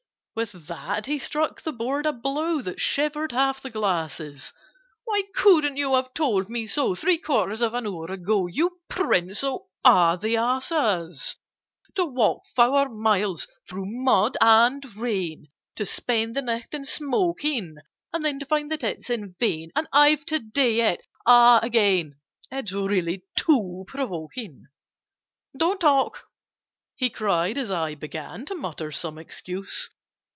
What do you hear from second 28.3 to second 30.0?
To mutter some excuse.